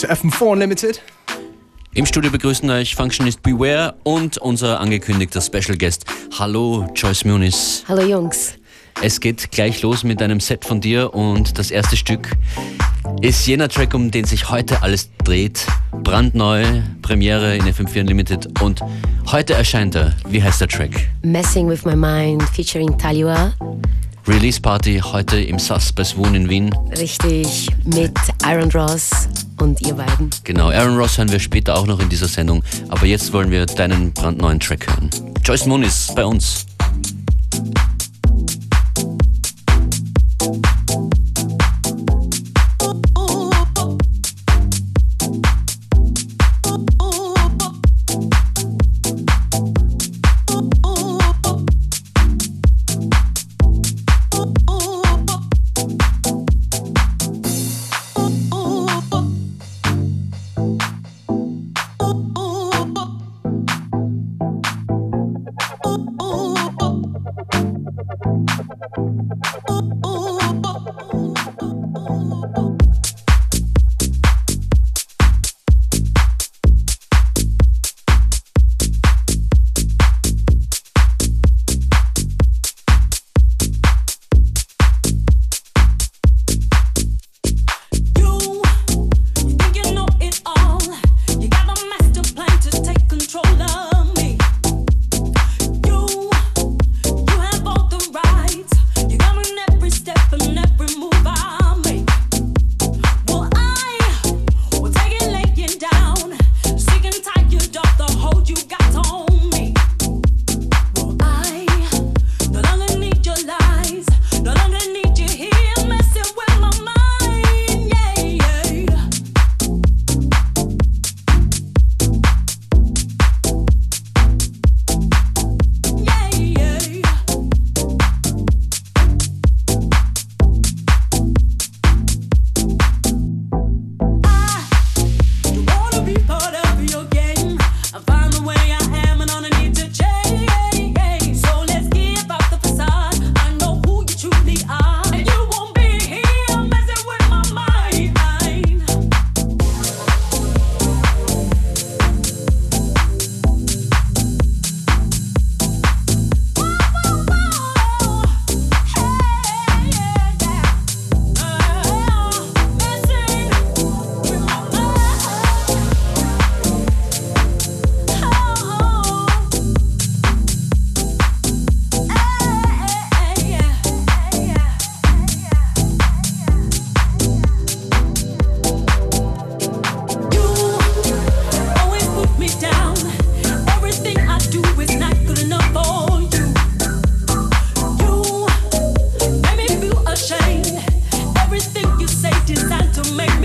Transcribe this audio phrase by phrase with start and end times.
[0.00, 1.02] to FM4 Unlimited.
[1.94, 6.04] Im Studio begrüßen euch Functionist Beware und unser angekündigter Special Guest.
[6.38, 7.82] Hallo Joyce Muniz.
[7.88, 8.54] Hallo Jungs.
[9.02, 12.30] Es geht gleich los mit einem Set von dir und das erste Stück
[13.22, 15.66] ist jener Track, um den sich heute alles dreht.
[16.04, 16.64] Brandneu,
[17.02, 18.80] Premiere in FM4 Unlimited und
[19.26, 20.14] heute erscheint er.
[20.28, 21.08] Wie heißt der Track?
[21.22, 23.52] Messing with My Mind featuring Taliwa.
[24.28, 26.70] Release Party heute im Sus bei Swoon in Wien.
[26.98, 28.12] Richtig, mit
[28.44, 29.10] Aaron Ross
[29.58, 30.28] und ihr beiden.
[30.44, 33.64] Genau, Aaron Ross hören wir später auch noch in dieser Sendung, aber jetzt wollen wir
[33.64, 35.08] deinen brandneuen Track hören.
[35.42, 36.66] Joyce Moon ist bei uns.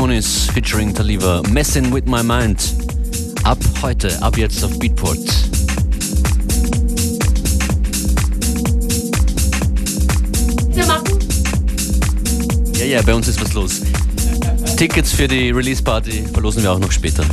[0.00, 2.74] Moniz featuring Taliva, Messing with My Mind.
[3.44, 5.18] Ab heute, ab jetzt auf Beatport.
[10.70, 11.04] Wir machen.
[12.78, 13.82] Ja, ja, bei uns ist was los.
[14.78, 17.24] Tickets für die Release Party verlosen wir auch noch später.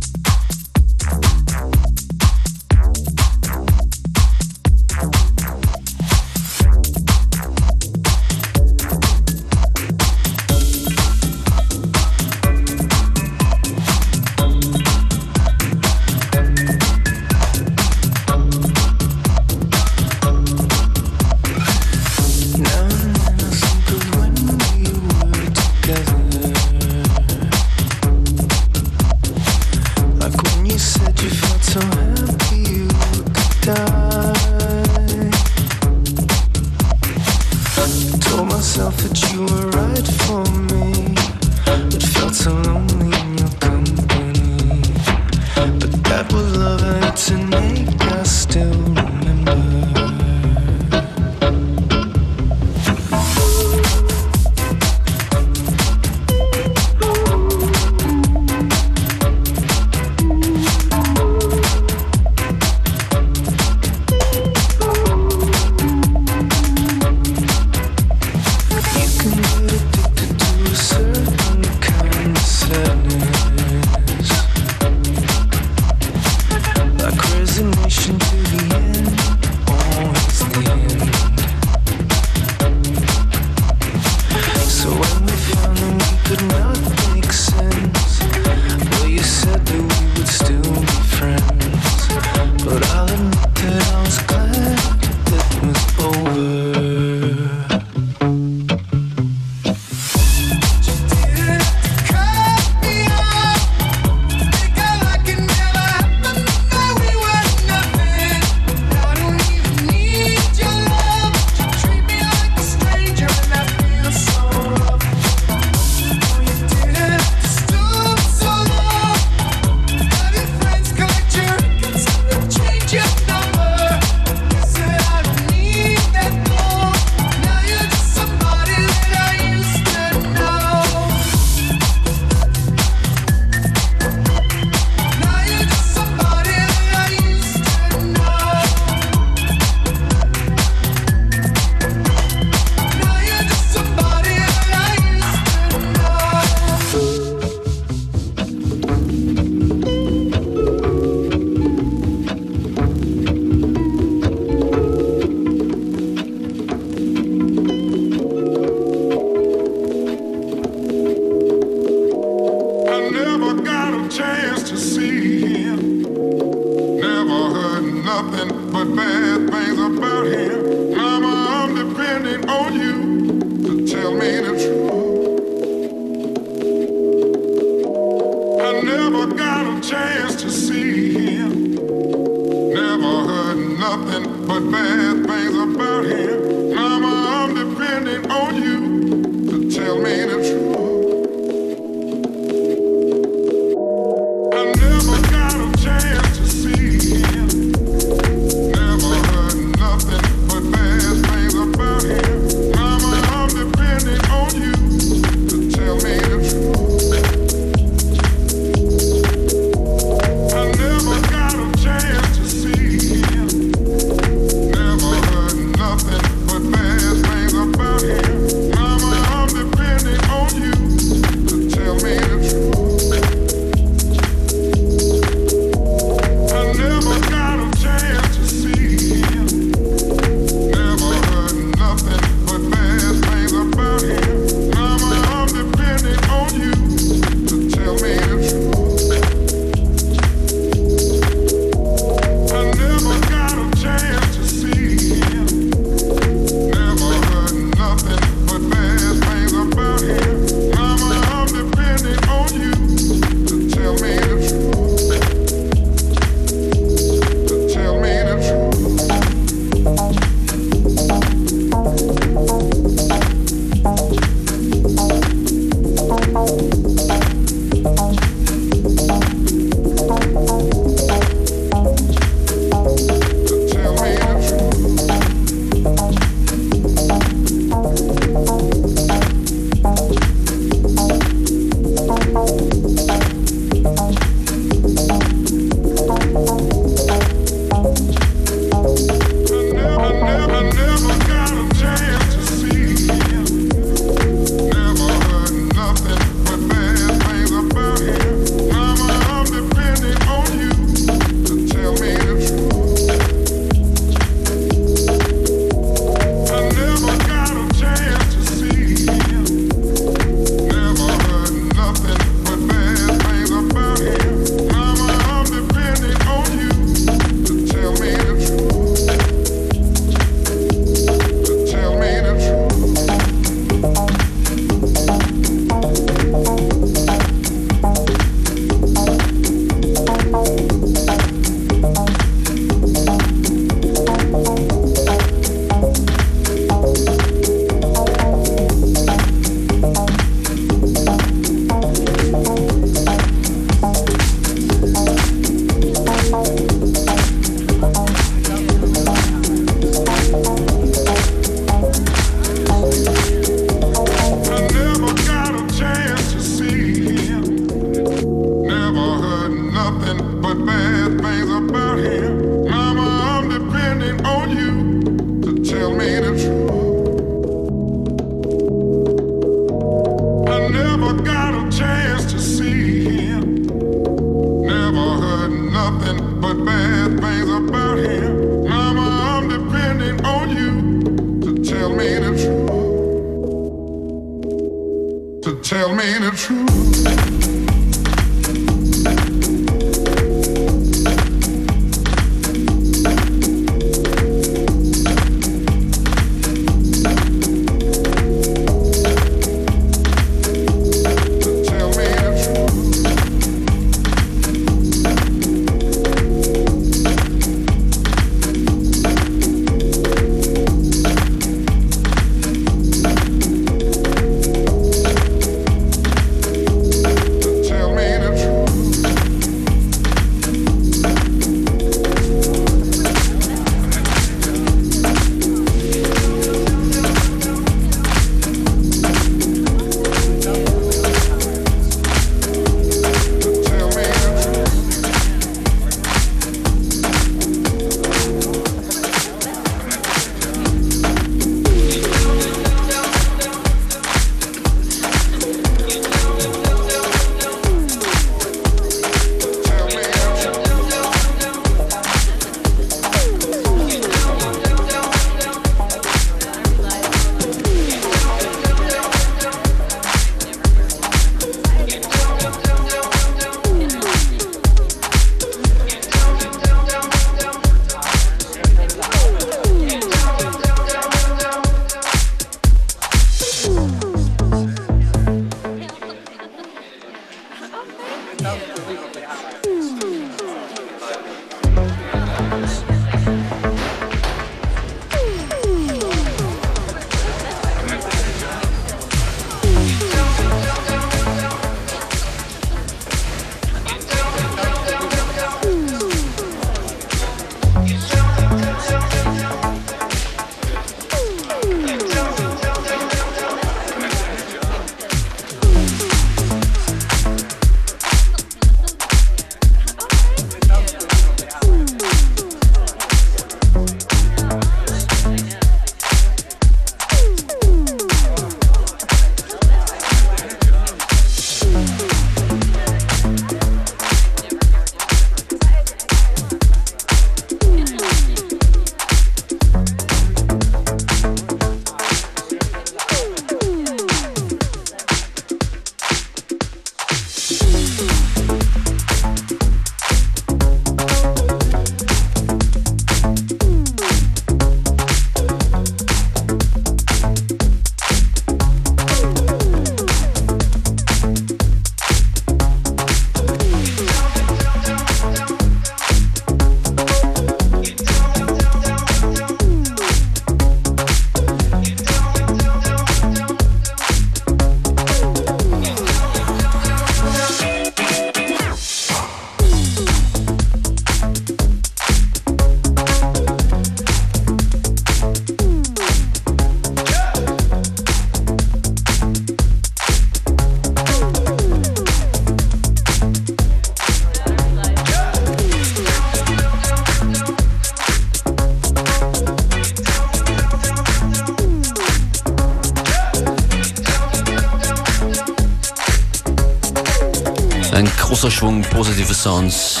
[599.38, 600.00] Sounds.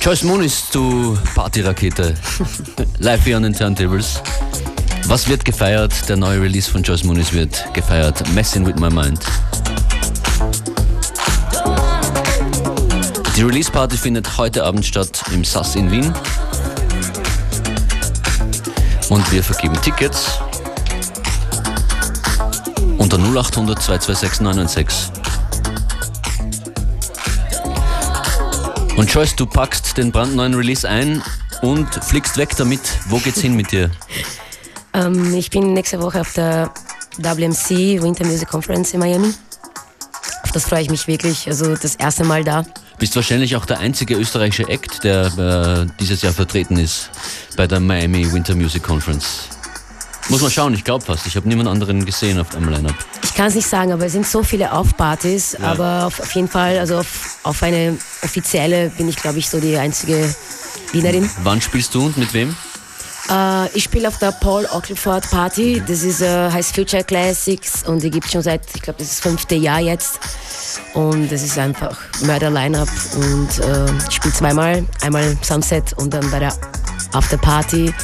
[0.00, 2.16] Joyce Moon ist zu Partyrakete.
[2.98, 4.20] Live hier an den Turntables.
[5.04, 5.92] Was wird gefeiert?
[6.08, 8.28] Der neue Release von Joyce Moonis wird gefeiert.
[8.34, 9.20] Messing with my mind.
[13.36, 16.12] Die Release Party findet heute Abend statt im SAS in Wien.
[19.08, 20.32] Und wir vergeben Tickets
[22.98, 25.17] unter 0800 226 996.
[28.98, 31.22] Und Joyce, du packst den brandneuen Release ein
[31.62, 32.80] und fliegst weg damit.
[33.06, 33.92] Wo geht's hin mit dir?
[34.92, 36.72] Ähm, ich bin nächste Woche auf der
[37.16, 39.32] WMC Winter Music Conference in Miami.
[40.42, 41.46] Auf das freue ich mich wirklich.
[41.46, 42.66] Also das erste Mal da.
[42.98, 47.10] Bist wahrscheinlich auch der einzige österreichische Act, der äh, dieses Jahr vertreten ist
[47.56, 49.48] bei der Miami Winter Music Conference.
[50.28, 51.24] Muss man schauen, ich glaube fast.
[51.28, 52.96] Ich habe niemand anderen gesehen auf dem Line-Up
[53.38, 55.52] kann es nicht sagen, aber es sind so viele Aufpartys.
[55.52, 55.70] Ja.
[55.70, 59.60] Aber auf, auf, jeden Fall, also auf, auf eine offizielle bin ich, glaube ich, so
[59.60, 60.34] die einzige
[60.90, 61.30] Wienerin.
[61.44, 62.56] Wann spielst du und mit wem?
[63.30, 65.80] Äh, ich spiele auf der Paul Ockleford Party.
[65.80, 65.86] Mhm.
[65.86, 69.06] Das ist, äh, heißt Future Classics und die gibt es schon seit, ich glaube, das
[69.06, 70.18] ist das fünfte Jahr jetzt.
[70.94, 74.84] Und das ist einfach Mörder-Line-Up und äh, ich spiele zweimal.
[75.02, 76.52] Einmal Sunset und dann bei der
[77.12, 77.94] After Party.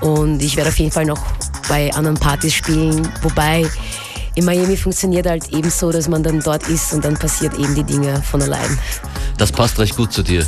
[0.00, 1.20] Und ich werde auf jeden Fall noch
[1.68, 3.68] bei anderen Partys spielen, wobei
[4.34, 7.74] in Miami funktioniert halt eben so, dass man dann dort ist und dann passiert eben
[7.74, 8.78] die Dinge von allein.
[9.36, 10.46] Das passt recht gut zu dir.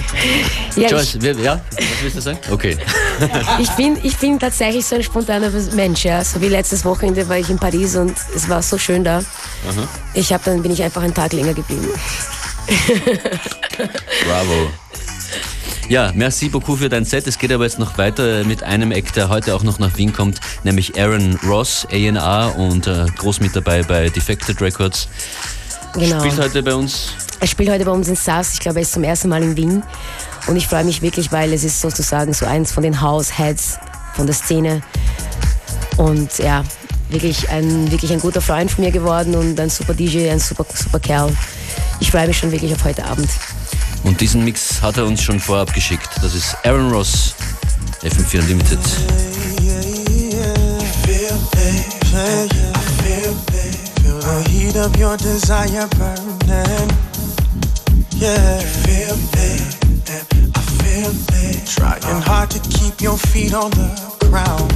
[0.76, 2.38] ja, Joyce, ich, wir, ja, was willst du sagen?
[2.50, 2.76] Okay.
[3.58, 6.22] ich, bin, ich bin tatsächlich so ein spontaner Mensch, ja.
[6.24, 9.18] So wie letztes Wochenende war ich in Paris und es war so schön da.
[9.18, 9.88] Aha.
[10.14, 11.88] Ich habe dann bin ich einfach einen Tag länger geblieben.
[14.26, 14.70] Bravo.
[15.90, 17.26] Ja, merci beaucoup für dein Set.
[17.26, 20.12] Es geht aber jetzt noch weiter mit einem Act, der heute auch noch nach Wien
[20.12, 25.08] kommt, nämlich Aaron Ross, A&R und äh, groß mit dabei bei Defected Records.
[25.94, 26.20] Genau.
[26.20, 27.08] Spielt heute bei uns.
[27.40, 28.54] Er spielt heute bei uns in Saas.
[28.54, 29.82] Ich glaube, er ist zum ersten Mal in Wien.
[30.46, 33.80] Und ich freue mich wirklich, weil es ist sozusagen so eins von den House-Heads
[34.14, 34.82] von der Szene.
[35.96, 36.62] Und ja,
[37.08, 40.64] wirklich ein, wirklich ein guter Freund von mir geworden und ein super DJ, ein super,
[40.72, 41.36] super Kerl.
[41.98, 43.28] Ich freue mich schon wirklich auf heute Abend.
[44.02, 46.08] Und diesen Mix hat er uns schon vorab geschickt.
[46.22, 47.34] Das ist Aaron Ross,
[48.02, 48.78] FM4 Unlimited.
[61.66, 64.72] Trying hard to keep your feet on the ground.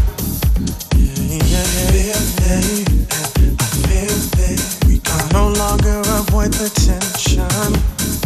[5.07, 8.04] I no longer avoid the tension.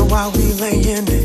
[0.00, 1.21] while we lay in it.